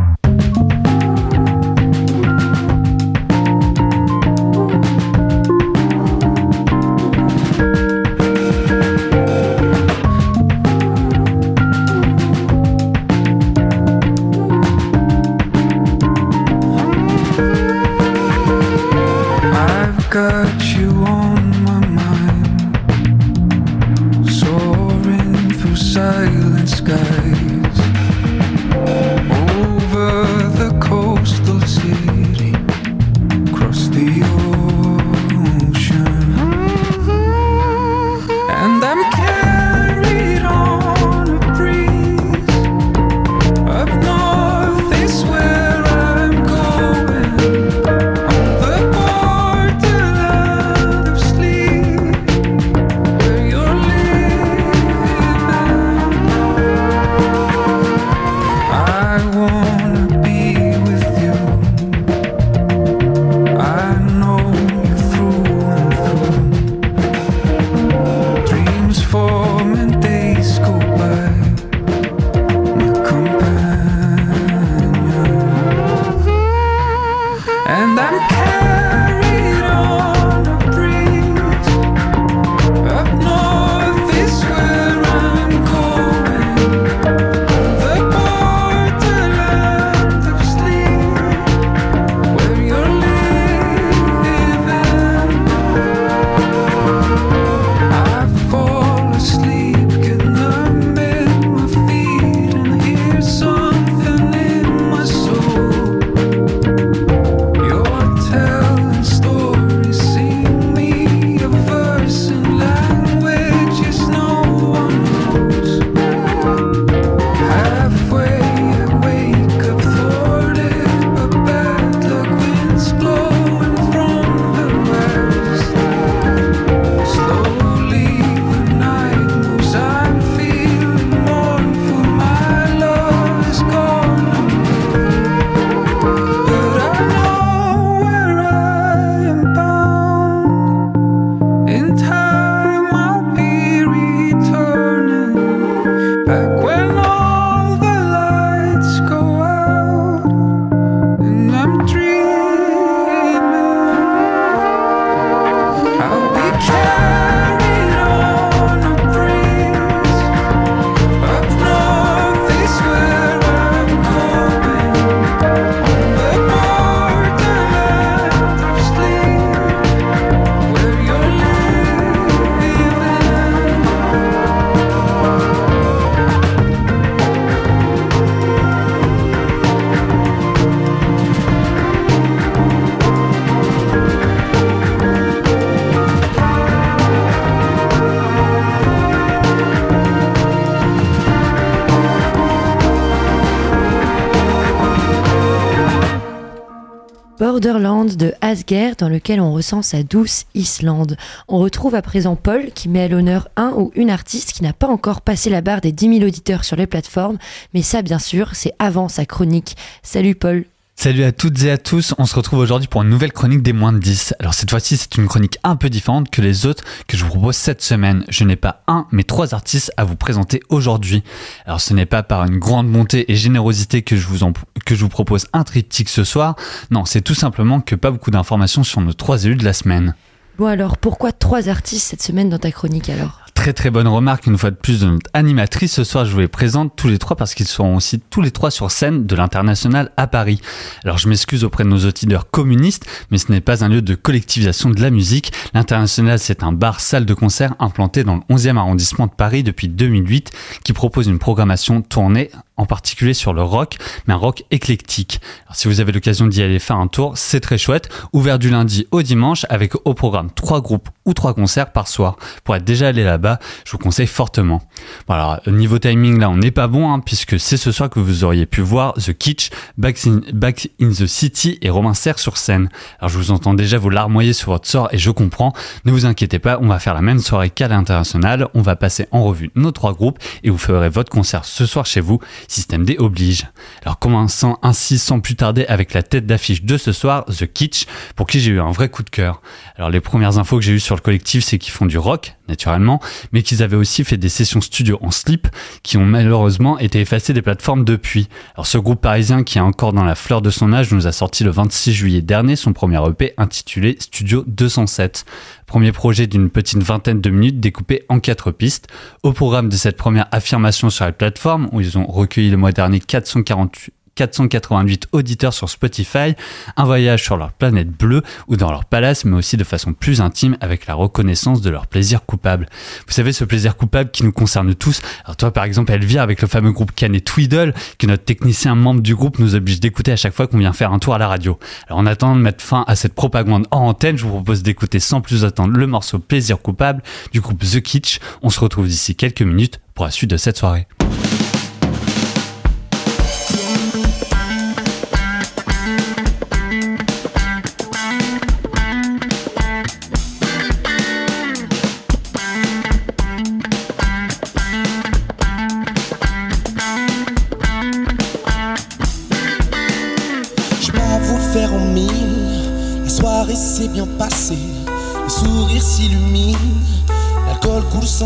[199.17, 201.17] Lequel on ressent sa douce Islande.
[201.47, 204.73] On retrouve à présent Paul qui met à l'honneur un ou une artiste qui n'a
[204.73, 207.37] pas encore passé la barre des 10 000 auditeurs sur les plateformes,
[207.73, 209.75] mais ça bien sûr c'est avant sa chronique.
[210.03, 210.65] Salut Paul
[210.99, 213.71] Salut à toutes et à tous, on se retrouve aujourd'hui pour une nouvelle chronique des
[213.71, 214.33] moins de 10.
[214.39, 217.29] Alors cette fois-ci c'est une chronique un peu différente que les autres que je vous
[217.29, 218.25] propose cette semaine.
[218.29, 221.21] Je n'ai pas un mais trois artistes à vous présenter aujourd'hui.
[221.67, 224.51] Alors ce n'est pas par une grande montée et générosité que je vous,
[224.87, 226.55] que je vous propose un triptyque ce soir,
[226.89, 230.15] non c'est tout simplement que pas beaucoup d'informations sur nos trois élus de la semaine.
[230.57, 233.46] Bon alors pourquoi trois artistes cette semaine dans ta chronique alors?
[233.57, 235.91] Très très bonne remarque une fois de plus de notre animatrice.
[235.91, 238.51] Ce soir, je vous les présente tous les trois parce qu'ils seront aussi tous les
[238.51, 240.61] trois sur scène de l'international à Paris.
[241.03, 244.13] Alors je m'excuse auprès de nos auditeurs communistes, mais ce n'est pas un lieu de
[244.13, 245.51] collectivisation de la musique.
[245.73, 249.89] L'international, c'est un bar salle de concert implanté dans le 11e arrondissement de Paris depuis
[249.89, 250.51] 2008
[250.83, 255.41] qui propose une programmation tournée en particulier sur le rock, mais un rock éclectique.
[255.65, 258.07] Alors, si vous avez l'occasion d'y aller faire un tour, c'est très chouette.
[258.33, 262.37] Ouvert du lundi au dimanche avec au programme trois groupes ou trois concerts par soir.
[262.63, 263.46] Pour être déjà allé là-bas,
[263.85, 264.81] je vous conseille fortement.
[265.27, 268.43] Voilà, niveau timing là, on n'est pas bon hein, puisque c'est ce soir que vous
[268.43, 272.57] auriez pu voir The Kitsch, Back in, Back in the City et Romain Serre sur
[272.57, 272.89] scène.
[273.19, 275.73] Alors je vous entends déjà vous larmoyer sur votre sort et je comprends.
[276.05, 278.67] Ne vous inquiétez pas, on va faire la même soirée qu'à l'international.
[278.73, 282.05] On va passer en revue nos trois groupes et vous ferez votre concert ce soir
[282.05, 283.67] chez vous Système D oblige.
[284.03, 288.05] Alors commençant ainsi sans plus tarder avec la tête d'affiche de ce soir, The Kitsch,
[288.35, 289.61] pour qui j'ai eu un vrai coup de cœur.
[289.95, 292.55] Alors les premières infos que j'ai eues sur le collectif, c'est qu'ils font du rock,
[292.67, 293.21] naturellement,
[293.51, 295.67] mais qu'ils avaient aussi fait des sessions studio en slip
[296.03, 298.47] qui ont malheureusement été effacées des plateformes depuis.
[298.75, 301.31] Alors ce groupe parisien qui est encore dans la fleur de son âge nous a
[301.31, 305.45] sorti le 26 juillet dernier son premier EP intitulé Studio 207.
[305.85, 309.07] Premier projet d'une petite vingtaine de minutes découpé en quatre pistes.
[309.43, 312.91] Au programme de cette première affirmation sur la plateforme, où ils ont recueilli le mois
[312.91, 316.55] dernier 448 488 auditeurs sur Spotify,
[316.95, 320.39] un voyage sur leur planète bleue ou dans leur palace, mais aussi de façon plus
[320.39, 322.87] intime avec la reconnaissance de leur plaisir coupable.
[323.27, 325.21] Vous savez, ce plaisir coupable qui nous concerne tous.
[325.43, 329.21] Alors toi, par exemple, vient avec le fameux groupe Canet Twiddle, que notre technicien membre
[329.21, 331.47] du groupe nous oblige d'écouter à chaque fois qu'on vient faire un tour à la
[331.47, 331.79] radio.
[332.07, 335.19] Alors en attendant de mettre fin à cette propagande en antenne, je vous propose d'écouter
[335.19, 338.39] sans plus attendre le morceau Plaisir coupable du groupe The Kitsch.
[338.61, 341.07] On se retrouve d'ici quelques minutes pour la suite de cette soirée.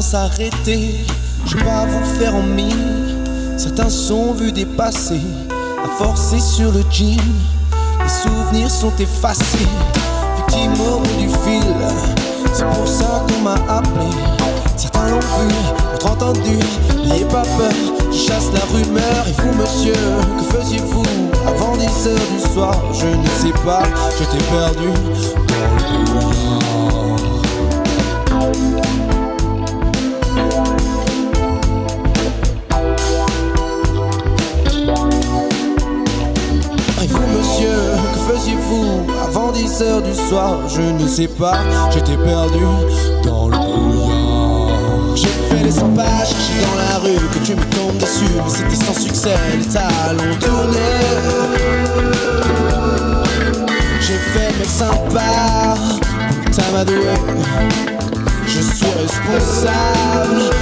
[0.01, 1.05] S'arrêter.
[1.45, 3.25] Je vais pas vous faire en mine,
[3.57, 5.21] certains sont vus dépasser,
[5.83, 7.17] à forcer sur le jean,
[8.01, 9.67] les souvenirs sont effacés,
[10.37, 11.75] victime au bout du fil.
[12.53, 14.05] C'est pour ça qu'on m'a appelé.
[14.75, 15.53] Certains l'ont vu,
[15.91, 16.57] d'autres entendu.
[17.07, 17.71] N'ayez pas peur,
[18.11, 19.27] chasse la rumeur.
[19.27, 21.03] Et vous, monsieur, que faisiez-vous
[21.47, 22.75] avant 10 heures du soir?
[22.93, 23.83] Je ne sais pas,
[24.19, 24.89] je t'ai perdu
[39.81, 41.57] heures du soir Je ne sais pas,
[41.91, 42.59] j'étais perdu
[43.23, 45.15] dans le brouillard.
[45.15, 48.85] J'ai fait les 100 pas, dans la rue que tu me tombes dessus, mais c'était
[48.85, 50.77] sans succès, les talons tournés.
[53.99, 55.75] J'ai fait le mec sympa,
[56.55, 57.15] t'amadoué.
[58.45, 60.60] Je suis responsable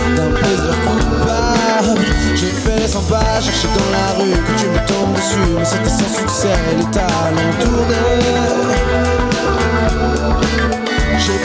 [2.99, 5.65] J'ai fait les 100 pas, cherché dans la rue que tu me tombes dessus, mais
[5.65, 7.53] c'était sans succès, les talons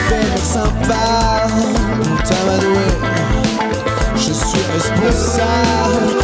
[0.07, 1.47] fait le mec sympa,
[2.27, 2.87] t'amadoué.
[4.15, 6.14] Je suis responsable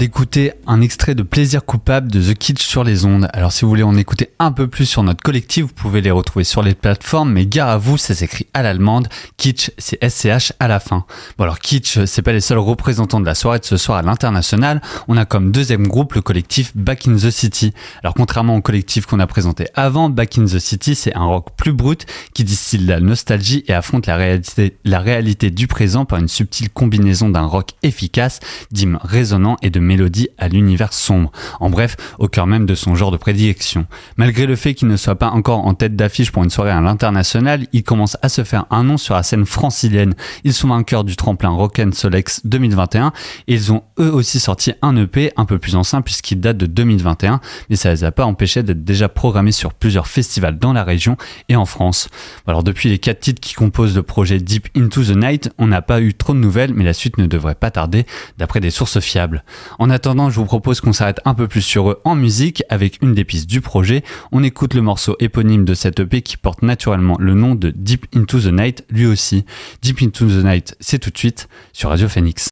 [0.00, 3.28] d'écouter un extrait de Plaisir coupable de The Kitsch sur les ondes.
[3.34, 6.10] Alors si vous voulez en écouter un peu plus sur notre collectif, vous pouvez les
[6.10, 9.08] retrouver sur les plateformes, mais gare à vous, ça s'écrit à l'allemande.
[9.36, 11.04] Kitsch, c'est SCH à la fin.
[11.36, 14.02] Bon alors Kitsch, c'est pas les seuls représentants de la soirée de ce soir à
[14.02, 14.80] l'international.
[15.06, 17.74] On a comme deuxième groupe le collectif Back in the City.
[18.02, 21.48] Alors contrairement au collectif qu'on a présenté avant, Back in the City, c'est un rock
[21.58, 26.70] plus brut qui distille la nostalgie et affronte la réalité, du présent par une subtile
[26.70, 28.40] combinaison d'un rock efficace,
[28.70, 31.32] d'hymnes résonnants et de mélodies à l'univers sombre.
[31.58, 33.86] En bref, au cœur même de son genre de prédilection.
[34.16, 36.80] Malgré le fait qu'il ne soit pas encore en tête d'affiche pour une soirée à
[36.80, 40.14] l'international, il commence à se faire un nom sur la scène francilienne.
[40.44, 43.12] Ils sont vainqueurs du tremplin Rock'n Solex 2021
[43.48, 46.66] et ils ont eux aussi sorti un EP un peu plus ancien puisqu'il date de
[46.66, 50.84] 2021, mais ça les a pas empêchés d'être déjà programmés sur plusieurs festivals dans la
[50.84, 51.16] région
[51.48, 52.08] et en France.
[52.46, 55.82] Alors depuis les quatre titres qui composent le projet Deep Into the Night, on n'a
[55.82, 58.06] pas eu trop de nouvelles, mais la suite ne devrait pas tarder
[58.38, 59.42] d'après des sources fiables.
[59.80, 63.00] En attendant, je vous propose qu'on s'arrête un peu plus sur eux en musique avec
[63.00, 64.04] une des pistes du projet.
[64.30, 68.04] On écoute le morceau éponyme de cette EP qui porte naturellement le nom de Deep
[68.14, 69.46] Into the Night lui aussi.
[69.80, 72.50] Deep Into the Night, c'est tout de suite sur Radio Phoenix.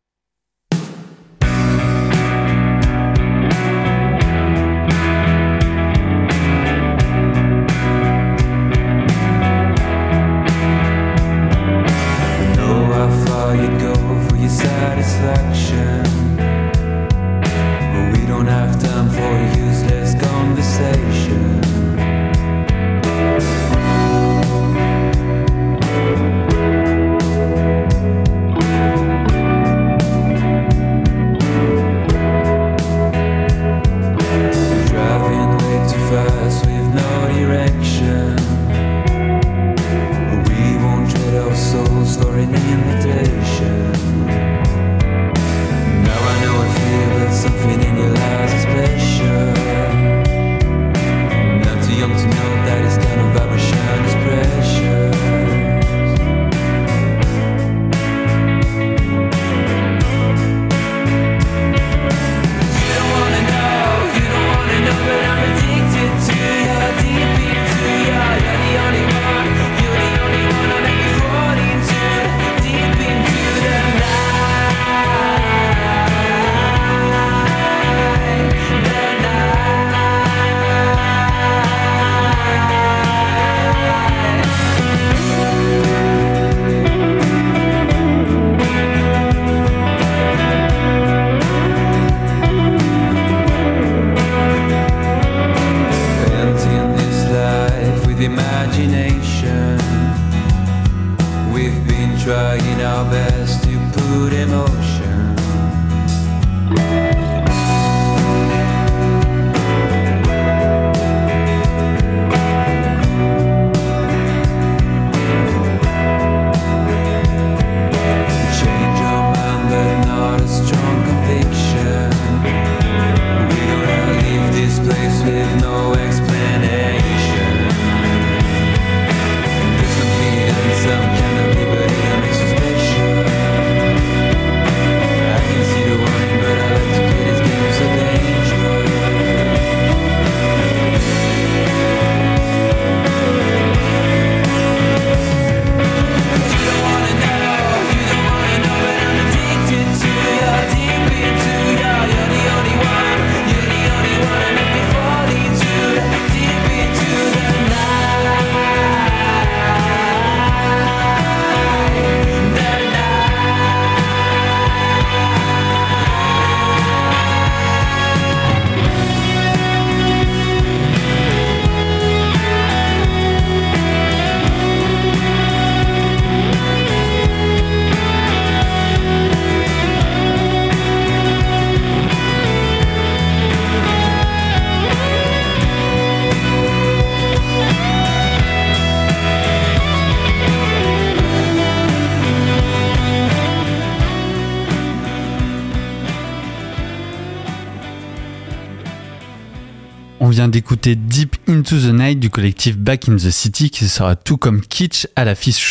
[202.39, 205.63] The Night du Back in the City qui sera tout comme Kitsch à l'affiche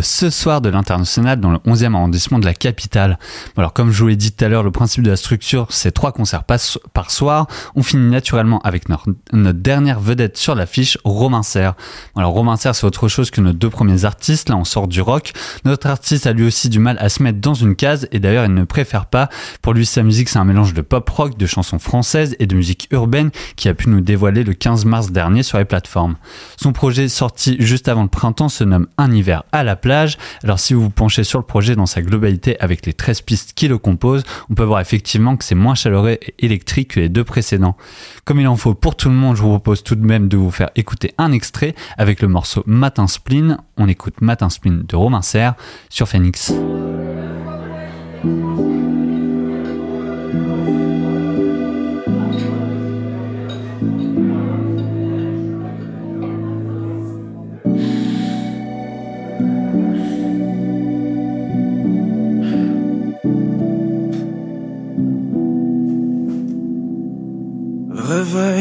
[0.00, 3.18] ce soir de l'International dans le 11e arrondissement de la capitale.
[3.58, 5.92] Alors comme je vous l'ai dit tout à l'heure, le principe de la structure, c'est
[5.92, 7.46] trois concerts par soir.
[7.74, 9.04] On finit naturellement avec notre,
[9.34, 11.74] notre dernière vedette sur l'affiche, Romain Serre.
[12.16, 14.48] Alors Romain Serre, c'est autre chose que nos deux premiers artistes.
[14.48, 15.32] Là, on sort du rock.
[15.66, 18.46] Notre artiste a lui aussi du mal à se mettre dans une case et d'ailleurs,
[18.46, 19.28] il ne préfère pas.
[19.60, 22.56] Pour lui, sa musique, c'est un mélange de pop rock, de chansons françaises et de
[22.56, 26.16] musique urbaine qui a pu nous dévoiler le 15 mars dernier sur les plateformes.
[26.56, 30.18] Son projet sorti juste avant le printemps se nomme Un hiver à la plage.
[30.42, 33.52] Alors si vous vous penchez sur le projet dans sa globalité avec les 13 pistes
[33.54, 37.08] qui le composent, on peut voir effectivement que c'est moins chaleureux et électrique que les
[37.08, 37.76] deux précédents.
[38.24, 40.36] Comme il en faut pour tout le monde, je vous propose tout de même de
[40.36, 43.58] vous faire écouter un extrait avec le morceau Matin Spleen.
[43.76, 45.54] On écoute Matin Spleen de Romain Serre
[45.88, 46.52] sur Phoenix.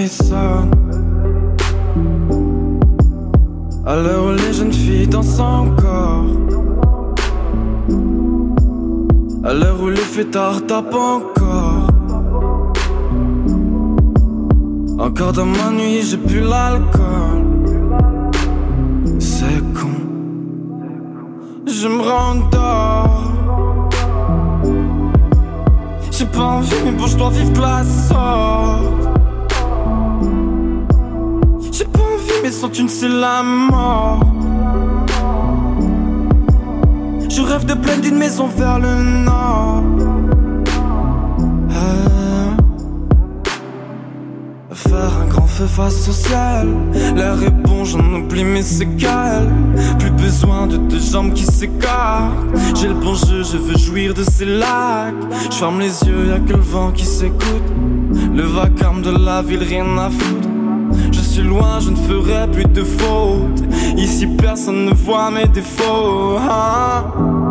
[0.08, 0.72] Sonne.
[3.86, 6.26] À l'heure où les jeunes filles dansent encore.
[9.44, 11.88] À l'heure où les fêtards tapent encore.
[14.98, 17.44] Encore dans ma nuit, j'ai plus l'alcool.
[19.20, 19.96] C'est con.
[21.68, 23.34] Je me rendors.
[26.12, 29.05] J'ai pas envie, mais bon, je dois vivre la sorte.
[32.52, 34.20] Sans une c'est la mort.
[37.30, 39.84] Je rêve de pleine d'une maison vers le nord.
[41.72, 42.52] Euh,
[44.72, 46.68] faire un grand feu face au ciel.
[47.16, 49.52] L'air est bon, j'en oublie mes séquelles.
[49.98, 52.34] Plus besoin de deux jambes qui s'écartent.
[52.76, 55.16] J'ai le bon jeu, je veux jouir de ces lacs.
[55.50, 57.70] Je ferme les yeux, y'a que le vent qui s'écoute.
[58.34, 60.55] Le vacarme de la ville, rien à foutre
[61.42, 63.64] loin, je ne ferai plus de fautes.
[63.98, 66.38] Ici, personne ne voit mes défauts.
[66.40, 67.45] Hein.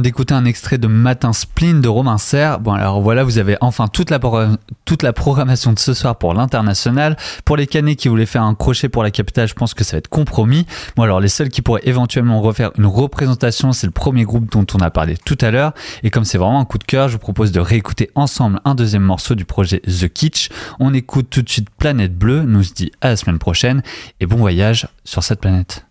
[0.00, 2.60] D'écouter un extrait de Matin Spleen de Romain Serre.
[2.60, 4.20] Bon, alors voilà, vous avez enfin toute la,
[4.84, 7.16] toute la programmation de ce soir pour l'international.
[7.44, 9.92] Pour les canets qui voulaient faire un crochet pour la capitale, je pense que ça
[9.92, 10.66] va être compromis.
[10.96, 14.66] Bon, alors les seuls qui pourraient éventuellement refaire une représentation, c'est le premier groupe dont
[14.74, 15.72] on a parlé tout à l'heure.
[16.02, 18.74] Et comme c'est vraiment un coup de cœur, je vous propose de réécouter ensemble un
[18.74, 20.50] deuxième morceau du projet The Kitsch.
[20.78, 23.82] On écoute tout de suite Planète Bleue, nous se dit à la semaine prochaine
[24.20, 25.87] et bon voyage sur cette planète.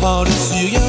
[0.00, 0.85] par-dessus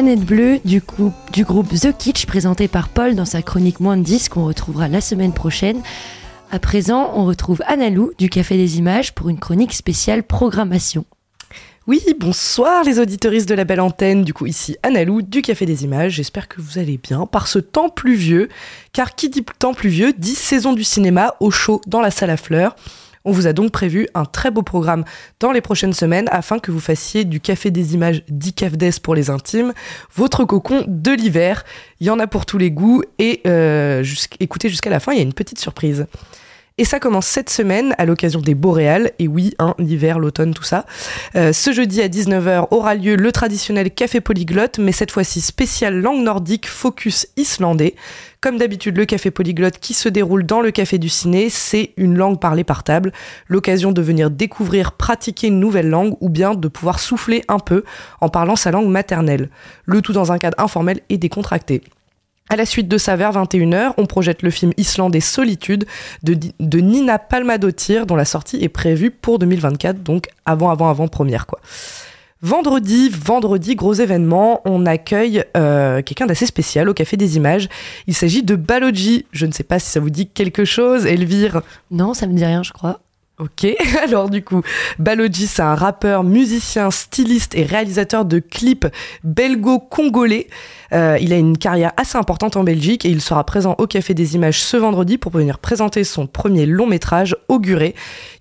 [0.00, 0.80] Planète Bleue du,
[1.44, 5.02] groupe The Kitsch présenté par Paul dans sa chronique Moins de 10 qu'on retrouvera la
[5.02, 5.82] semaine prochaine.
[6.50, 11.04] À présent, on retrouve Annalou du Café des Images pour une chronique spéciale programmation.
[11.86, 15.84] Oui, bonsoir les auditoristes de la belle antenne, du coup ici Annalou du Café des
[15.84, 18.48] Images, j'espère que vous allez bien par ce temps pluvieux,
[18.94, 22.38] car qui dit temps pluvieux dit saison du cinéma au chaud dans la salle à
[22.38, 22.74] fleurs.
[23.24, 25.04] On vous a donc prévu un très beau programme
[25.40, 29.28] dans les prochaines semaines afin que vous fassiez du Café des Images d'ICAFDES pour les
[29.28, 29.74] intimes,
[30.14, 31.64] votre cocon de l'hiver.
[32.00, 34.02] Il y en a pour tous les goûts et euh,
[34.40, 36.06] écoutez jusqu'à la fin, il y a une petite surprise.
[36.80, 39.10] Et ça commence cette semaine à l'occasion des Boréales.
[39.18, 40.86] Et oui, hein, l'hiver, l'automne, tout ça.
[41.36, 46.00] Euh, ce jeudi à 19h aura lieu le traditionnel café polyglotte, mais cette fois-ci spécial
[46.00, 47.96] langue nordique, focus islandais.
[48.40, 52.16] Comme d'habitude, le café polyglotte qui se déroule dans le café du ciné, c'est une
[52.16, 53.12] langue parlée par table,
[53.46, 57.84] l'occasion de venir découvrir, pratiquer une nouvelle langue ou bien de pouvoir souffler un peu
[58.22, 59.50] en parlant sa langue maternelle.
[59.84, 61.82] Le tout dans un cadre informel et décontracté.
[62.50, 65.84] À la suite de ça, vers 21h, on projette le film islandais Solitude
[66.24, 71.06] de, de Nina Palmadottir, dont la sortie est prévue pour 2024, donc avant, avant, avant
[71.06, 71.60] première, quoi.
[72.42, 77.68] Vendredi, vendredi, gros événement, on accueille euh, quelqu'un d'assez spécial au Café des Images.
[78.08, 79.26] Il s'agit de Baloji.
[79.30, 81.62] Je ne sais pas si ça vous dit quelque chose, Elvire.
[81.92, 82.98] Non, ça me dit rien, je crois.
[83.40, 83.66] Ok,
[84.04, 84.60] alors du coup,
[84.98, 88.86] Baloji, c'est un rappeur, musicien, styliste et réalisateur de clips
[89.24, 90.48] belgo-congolais.
[90.92, 94.14] Euh, il a une carrière assez importante en Belgique et il sera présent au Café
[94.14, 97.94] des Images ce vendredi pour venir présenter son premier long métrage, Auguré,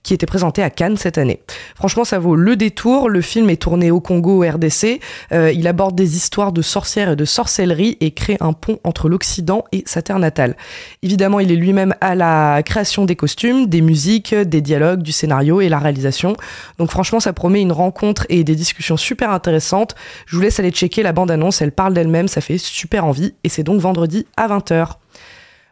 [0.04, 1.42] qui était présenté à Cannes cette année.
[1.76, 3.10] Franchement, ça vaut le détour.
[3.10, 5.00] Le film est tourné au Congo, au RDC.
[5.32, 9.10] Euh, il aborde des histoires de sorcières et de sorcellerie et crée un pont entre
[9.10, 10.56] l'Occident et sa terre natale.
[11.04, 15.62] Évidemment, il est lui-même à la création des costumes, des musiques, des dialogues, du scénario
[15.62, 16.36] et la réalisation.
[16.78, 19.96] Donc franchement, ça promet une rencontre et des discussions super intéressantes.
[20.26, 23.64] Je vous laisse aller checker la bande-annonce, elle parle d'elle-même, fait super envie et c'est
[23.64, 24.96] donc vendredi à 20h.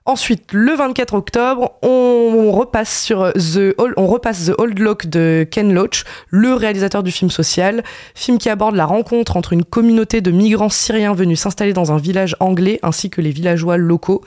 [0.07, 5.73] Ensuite, le 24 octobre, on repasse sur The, on repasse The Old Lock de Ken
[5.73, 7.83] Loach, le réalisateur du film social,
[8.15, 11.97] film qui aborde la rencontre entre une communauté de migrants syriens venus s'installer dans un
[11.97, 14.23] village anglais ainsi que les villageois locaux,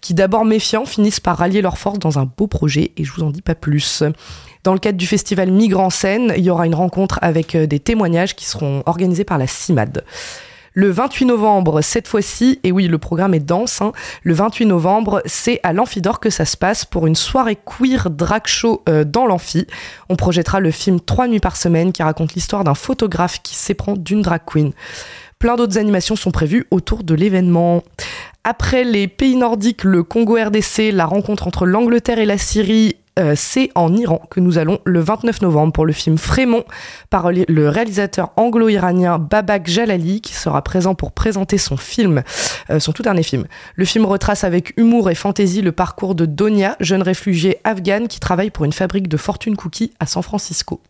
[0.00, 3.24] qui d'abord méfiants finissent par rallier leurs forces dans un beau projet et je vous
[3.24, 4.04] en dis pas plus.
[4.62, 7.80] Dans le cadre du festival Migrants Scène, il y aura une rencontre avec euh, des
[7.80, 10.04] témoignages qui seront organisés par la CIMAD.
[10.76, 13.92] Le 28 novembre, cette fois-ci, et oui, le programme est dense, hein,
[14.24, 18.42] le 28 novembre, c'est à l'Amphidore que ça se passe pour une soirée queer drag
[18.46, 19.68] show euh, dans l'Amphi.
[20.08, 23.94] On projettera le film Trois nuits par semaine qui raconte l'histoire d'un photographe qui s'éprend
[23.94, 24.72] d'une drag queen.
[25.38, 27.84] Plein d'autres animations sont prévues autour de l'événement.
[28.42, 33.34] Après les pays nordiques, le Congo RDC, la rencontre entre l'Angleterre et la Syrie euh,
[33.36, 36.64] c'est en Iran que nous allons le 29 novembre pour le film Frémont
[37.10, 42.24] par le réalisateur anglo-iranien Babak Jalali qui sera présent pour présenter son film,
[42.70, 43.46] euh, son tout dernier film.
[43.76, 48.18] Le film retrace avec humour et fantaisie le parcours de Donia, jeune réfugiée afghane qui
[48.18, 50.80] travaille pour une fabrique de fortune cookies à San Francisco.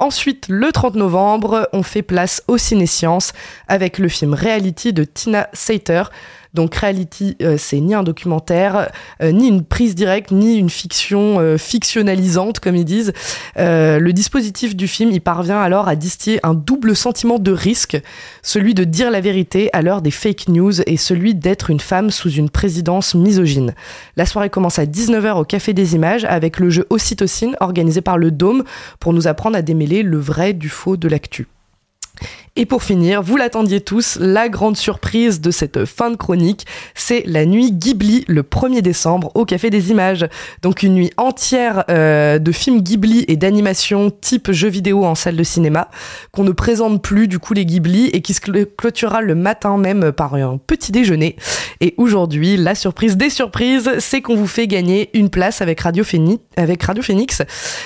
[0.00, 3.34] Ensuite, le 30 novembre, on fait place au Ciné-Sciences
[3.68, 6.04] avec le film Reality de Tina Sater.
[6.54, 8.90] Donc Reality, euh, c'est ni un documentaire,
[9.22, 13.12] euh, ni une prise directe, ni une fiction euh, fictionnalisante, comme ils disent.
[13.56, 18.00] le dispositif du film, il parvient alors à distiller un double sentiment de risque,
[18.42, 22.10] celui de dire la vérité à l'heure des fake news et celui d'être une femme
[22.10, 23.74] sous une présidence misogyne.
[24.16, 28.18] La soirée commence à 19h au Café des Images avec le jeu Ocytocine organisé par
[28.18, 28.64] le Dôme
[28.98, 31.46] pour nous apprendre à démêler le vrai du faux de l'actu.
[32.60, 37.22] Et pour finir, vous l'attendiez tous, la grande surprise de cette fin de chronique, c'est
[37.24, 40.28] la nuit Ghibli le 1er décembre au Café des Images.
[40.60, 45.36] Donc une nuit entière euh, de films Ghibli et d'animation type jeux vidéo en salle
[45.36, 45.88] de cinéma,
[46.32, 50.12] qu'on ne présente plus du coup les Ghibli et qui se clôturera le matin même
[50.12, 51.36] par un petit déjeuner.
[51.80, 56.04] Et aujourd'hui, la surprise des surprises, c'est qu'on vous fait gagner une place avec Radio,
[56.04, 57.40] Phoenix, avec Radio Phoenix.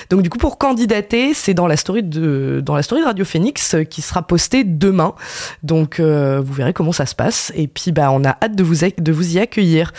[0.09, 3.23] Donc du coup pour candidater, c'est dans la story de dans la story de Radio
[3.23, 5.15] Phoenix qui sera postée demain.
[5.63, 7.51] Donc euh, vous verrez comment ça se passe.
[7.55, 9.93] Et puis bah, on a hâte de vous, de vous y accueillir.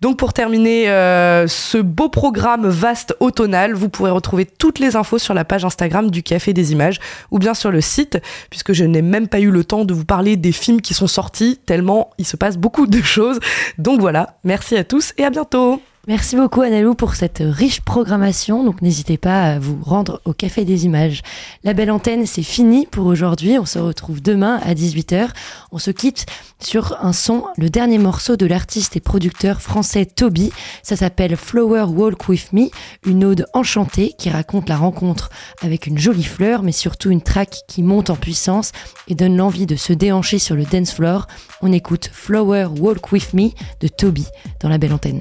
[0.00, 5.18] Donc pour terminer euh, ce beau programme vaste automnal, vous pourrez retrouver toutes les infos
[5.18, 7.00] sur la page Instagram du Café des Images
[7.30, 8.18] ou bien sur le site,
[8.50, 11.08] puisque je n'ai même pas eu le temps de vous parler des films qui sont
[11.08, 13.40] sortis, tellement il se passe beaucoup de choses.
[13.78, 18.64] Donc voilà, merci à tous et à bientôt Merci beaucoup Annalou pour cette riche programmation.
[18.64, 21.20] Donc n'hésitez pas à vous rendre au Café des Images.
[21.64, 23.58] La belle antenne, c'est fini pour aujourd'hui.
[23.58, 25.28] On se retrouve demain à 18h.
[25.70, 26.24] On se quitte
[26.60, 30.50] sur un son, le dernier morceau de l'artiste et producteur français Toby.
[30.82, 32.70] Ça s'appelle Flower Walk With Me,
[33.04, 35.28] une ode enchantée qui raconte la rencontre
[35.60, 38.72] avec une jolie fleur, mais surtout une track qui monte en puissance
[39.08, 41.26] et donne l'envie de se déhancher sur le dance floor.
[41.60, 43.50] On écoute Flower Walk With Me
[43.80, 44.24] de Toby
[44.62, 45.20] dans la belle antenne.